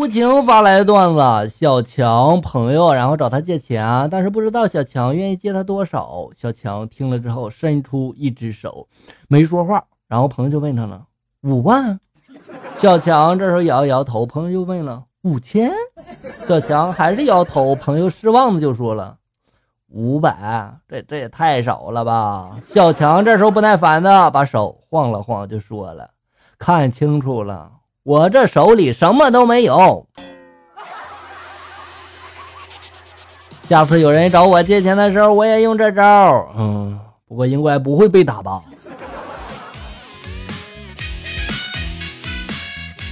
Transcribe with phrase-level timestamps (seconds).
[0.00, 6.26] 无情发来的段子：小强朋友，然后找他借钱，但是不知道小强愿意借他多少。
[6.34, 8.88] 小强听了之后，伸出一只手，
[9.28, 9.84] 没说话。
[10.08, 11.04] 然后朋友就问他了：
[11.42, 12.00] 五万？
[12.78, 14.24] 小强这时候摇摇头。
[14.24, 15.70] 朋友又问了：五千？
[16.48, 17.74] 小强还是摇头。
[17.74, 19.18] 朋友失望的就说了：
[19.88, 20.78] 五百？
[20.88, 22.56] 这这也太少了吧？
[22.64, 26.08] 小强这时候不耐烦的把手晃了晃，就说了：
[26.58, 27.72] 看清楚了。
[28.02, 30.06] 我这手里什么都没有。
[33.62, 36.48] 下次有人找我借钱的时候，我也用这招。
[36.56, 38.62] 嗯，不过应该不会被打吧？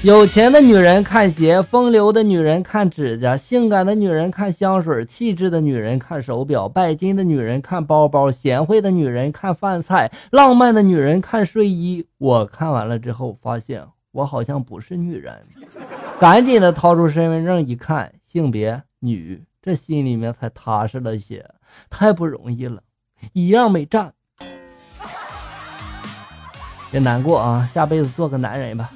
[0.03, 12.07] 有钱的女人看鞋，风流的女人看指甲，性感的女人看香水，气质的女人看手表，拜金的女人看包包，贤惠的女人看饭菜，浪漫的女人看睡衣。
[12.17, 13.85] 我看完了之后发现。
[14.11, 15.41] 我好像不是女人，
[16.19, 21.49] 赶紧的掏出身份证一看，性别女，这心里面才踏实了些。
[21.91, 22.83] 太不容易了，
[23.33, 24.15] 一样没占，
[26.91, 28.91] 别难过啊，下辈子做个男人吧。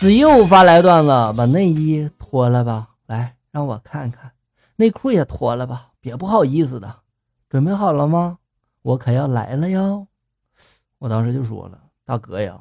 [0.00, 4.32] 子佑发来段子，把内衣脱了吧，来让我看看，
[4.76, 7.00] 内裤也脱了吧，别不好意思的。
[7.50, 8.38] 准备好了吗？
[8.80, 10.06] 我可要来了哟。
[10.98, 12.58] 我当时就说了，大哥呀。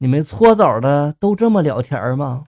[0.00, 2.44] 你们搓澡的都这么聊天吗？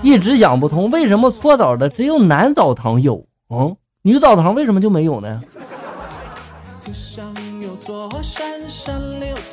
[0.00, 5.42] 一直想不通，为什么搓澡的只有男澡堂有，嗯，女澡堂为什么就没有呢？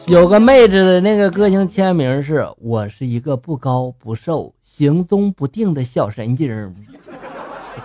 [0.05, 6.71] 有个妹子的那个个性签名是：我是一个不高不瘦、行踪不定的小神经。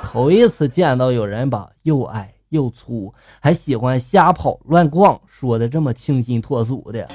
[0.02, 2.30] 头一次见到有人把又矮。
[2.50, 7.08] 又粗，还喜欢瞎跑乱逛，说的这么清新脱俗的。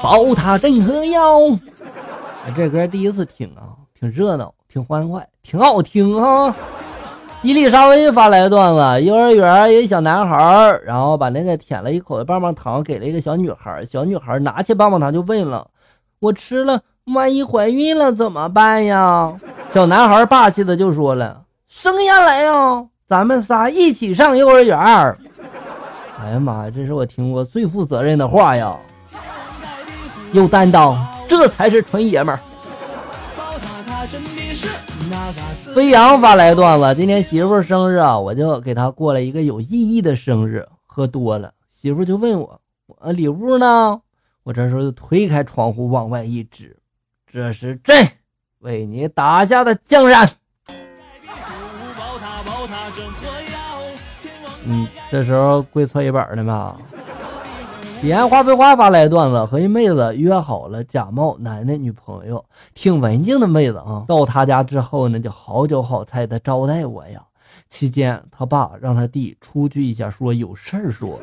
[0.00, 1.40] 宝塔镇河妖，
[2.56, 6.54] 这歌第一次听啊，挺热闹，挺欢快，挺好听啊。
[7.42, 15.68] 伊丽莎薇发来的段子：幼儿园一个小男孩，然后把那个舔了一口的棒棒糖给了一个小女孩，小女孩拿起棒棒糖就问了
[16.20, 16.82] ：“我吃了，
[17.14, 19.34] 万一怀孕了怎么办呀？”
[19.70, 24.78] 小男孩霸气的就说了：“生下来呀，咱们仨一起上幼儿园。”
[26.20, 28.76] 哎呀妈呀，这是我听过最负责任的话呀！
[30.32, 30.96] 有担当，
[31.28, 32.40] 这才是纯爷们儿。
[35.74, 40.66] 飞扬发来段子：今天媳妇生日啊，我就给她过了一个有意义的生日。
[40.86, 44.00] 喝多了，媳妇就问我：“我礼物呢？”
[44.44, 46.76] 我这时候就推开窗户往外一指
[47.30, 48.08] ：“这是朕。”
[48.60, 50.30] 为你打下的江山。
[54.66, 56.76] 嗯，这时候跪搓衣板呢嘛。
[58.00, 64.04] 彼岸花非花发来段子，和一妹子约好了假冒男的女朋友，挺文静的妹子啊。
[64.06, 67.20] 到他家之后呢，就好酒好菜的招待我呀。
[67.68, 71.18] 期间他爸让他弟出去一下，说有事儿说。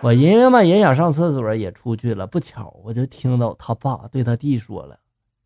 [0.00, 2.26] 我因为嘛也想上厕所，也出去了。
[2.26, 4.96] 不巧我就听到他爸对他弟说了。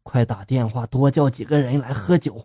[0.03, 2.45] 快打电话，多叫几个人来喝酒。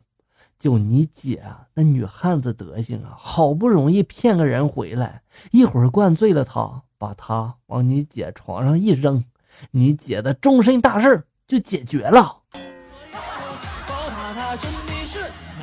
[0.59, 9.23] 就你姐啊，那女汉子德行啊，好不容易骗个人回来，一会儿灌醉了他，把他往你姐床上一扔，
[9.69, 12.37] 你姐的终身大事就解决了。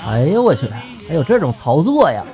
[0.07, 0.69] 哎呦，我去，
[1.09, 2.25] 还有这种操作呀！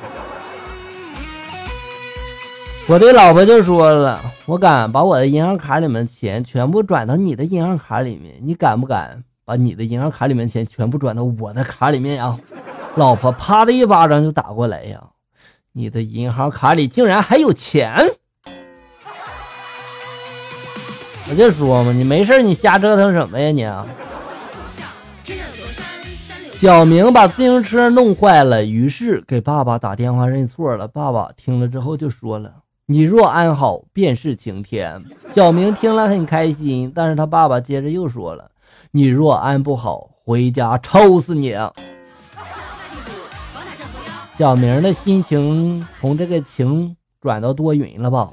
[2.89, 9.25] 我的老婆就说了，我敢把我的银行卡里面钱全部转到你的银行卡里面，你敢不敢？
[9.51, 12.39] 把你的银行卡里面钱全部转到我的卡里面呀！
[12.95, 15.03] 老婆啪的一巴掌就打过来呀！
[15.73, 17.93] 你的银行卡里竟然还有钱！
[21.29, 23.69] 我就说嘛，你没事你瞎折腾什么呀你？
[26.57, 30.87] 小明把自行车弄坏了，于是给爸爸打电话认错了。
[30.87, 32.55] 爸爸听了之后就说了
[32.87, 35.03] ：“你若安好，便是晴天。”
[35.35, 38.49] 小明听了很开心，但是他爸爸接着又说了。
[38.91, 41.57] 你若安不好，回家抽死你！
[44.37, 48.29] 小明的心情从这个晴转到多云了吧？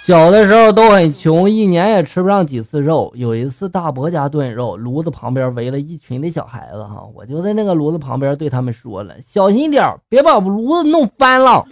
[0.00, 3.12] 小的时候都很穷，一年也吃不上几次肉。
[3.14, 11.62] 有一次大伯家炖肉，炉子旁边围了一群的小孩子，哈，我就在那个炉子旁边对他们说了：“小心点别把炉子弄翻了。”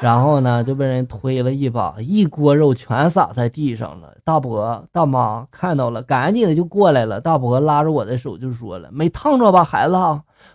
[0.00, 4.16] 然后呢，就被人推了一把，一锅肉全洒在地上了。
[4.24, 7.20] 大伯、大妈看到了，赶紧的就过来了。
[7.20, 9.94] 大伯拉着我的手就说了：“没烫着吧，孩子？”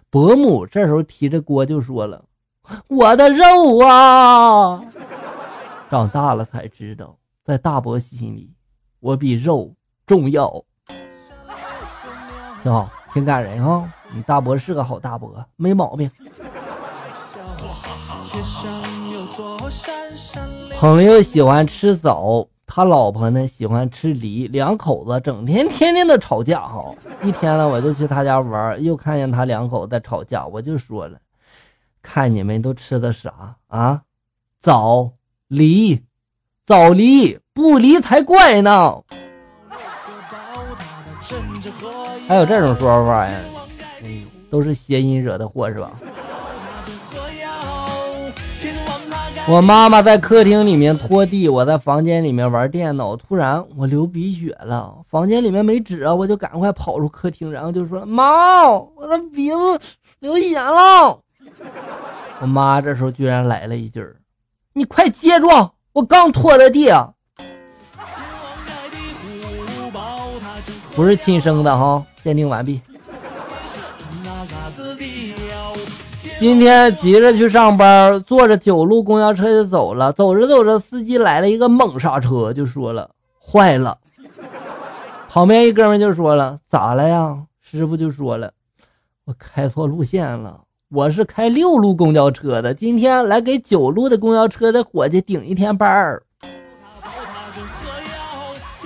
[0.09, 2.25] 伯母这时候提着锅就说了
[2.89, 4.81] ：“我的肉啊！
[5.91, 8.51] 长大了才知道，在大伯心里，
[8.99, 9.71] 我比肉
[10.07, 10.63] 重要。
[12.63, 13.93] 挺好，挺感人啊！
[14.11, 16.09] 你大伯是个好大伯，没毛病。
[20.79, 26.93] 朋友喜欢吃枣，他老婆呢喜欢吃梨，两口子整天天天的吵架哈。
[27.23, 31.17] 一天呢，我就去他家玩，又看见他两口子在吵架，我就说了，
[32.01, 34.01] 看你们都吃的啥啊？
[34.61, 35.11] 枣
[35.47, 36.01] 梨，
[36.65, 39.01] 枣梨不梨才怪呢。
[42.27, 43.39] 还有这种说法呀？
[44.03, 45.91] 嗯，都是谐音惹的祸是吧？
[49.47, 53.15] 我妈妈在客厅里面拖地，我在房间里面玩电脑。
[53.15, 59.57] 突然我流鼻血了，房间里面没纸啊，我就赶快跑出客厅，然后就说：“妈，我的鼻子
[60.17, 61.19] 流血了。”
[62.41, 64.03] 我妈这时候居然来了一句
[64.73, 65.47] ：“你快接住，
[65.93, 66.89] 我刚拖的地。”
[70.95, 72.81] 不是亲生的哈，鉴定完毕。
[76.37, 80.11] 今天急着去上班，坐着九路公交车就走了。
[80.11, 83.09] 走着走着，司机来了一个猛刹车，就说了
[83.39, 83.97] 坏了。
[85.29, 87.37] 旁边一哥们就说了咋了呀？
[87.61, 88.51] 师傅就说了
[89.25, 90.59] 我开错路线了，
[90.89, 96.21] 我是开六路公交车的，今天来给九路的公交车的伙计顶一天班儿。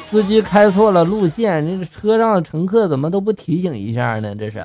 [0.10, 4.36] 司机开错了路线，这车上的乘客怎么都不提醒一下呢？
[4.36, 4.64] 这是。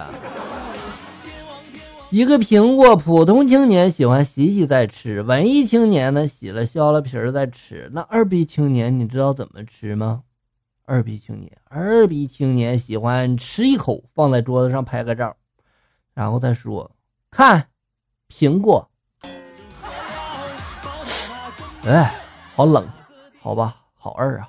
[2.15, 7.91] 一个苹果，普通青年喜欢洗洗再吃，文艺青年呢洗了削了皮儿再吃。
[7.93, 10.23] 那二逼青年你知道怎么吃吗？
[10.85, 15.35] 二逼青年，二逼青年喜欢吃一口放在桌子上拍个照，
[16.15, 16.89] 然后再说
[17.33, 17.67] 看
[18.29, 18.89] 苹果。
[21.85, 22.15] 哎，
[22.55, 22.89] 好冷，
[23.41, 24.49] 好吧，好二啊。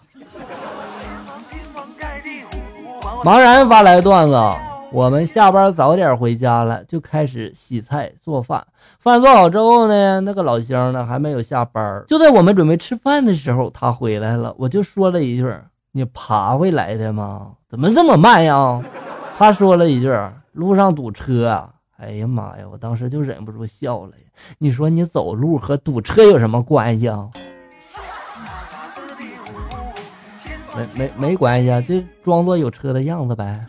[3.23, 4.35] 茫然发来段子。
[4.95, 8.65] 我们下班早点回家了，就开始洗菜做饭。
[8.97, 12.01] 饭做好之后呢，那个老乡呢还没有下班。
[12.07, 14.56] 就在我们准备吃饭的时候，他回来了。
[14.57, 15.53] 我就说了一句
[15.92, 17.51] ：“你爬回来的吗？
[17.68, 18.81] 怎么这么慢呀？”
[19.38, 20.09] 他说了一句
[20.53, 21.62] ：“路上堵车。”。”
[22.00, 22.65] 哎呀妈呀！
[22.71, 24.13] 我当时就忍不住笑了。
[24.59, 27.30] 你说你走路和堵车有什么关系啊？
[30.74, 33.59] 没没没关系啊，就装作有车的样子呗。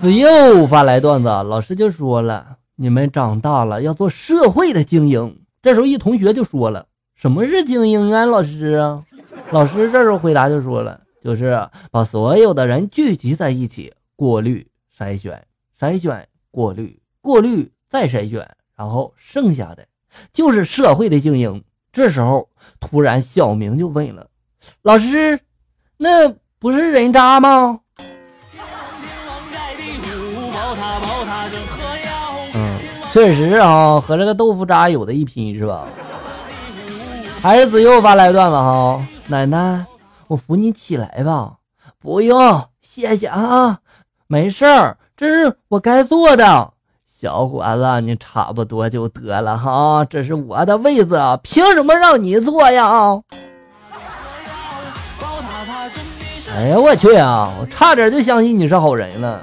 [0.00, 9.04] 子又发来段子，老师就说了：“你们长大了要做社会的精英。”这时候一同学就说了：“什么是精英啊，老师啊？”
[9.50, 14.66] 老师这时候回答就说了：“就是把所有的人聚集在一起，过滤、
[14.96, 15.44] 筛选、
[15.78, 19.86] 筛选、过滤、过滤再筛选，然后剩下的
[20.32, 21.62] 就是社会的精英。”
[21.92, 22.48] 这时候
[22.78, 24.28] 突然小明就问了
[24.82, 25.40] ：“老师，
[25.96, 26.28] 那
[26.58, 27.80] 不是人渣吗？”
[33.12, 35.86] 确实啊，和这个豆腐渣有的一拼是吧？
[37.40, 39.84] 还是子佑发来段子哈，奶奶，
[40.26, 41.52] 我扶你起来吧。
[42.00, 43.78] 不用，谢谢啊，
[44.26, 46.72] 没事儿，这是我该做的。
[47.20, 53.20] 小伙子，你差不多就得了哈，这是我的位子，凭什么让你坐呀？
[56.54, 59.42] 哎呀，我去啊，我差点就相信你是好人了。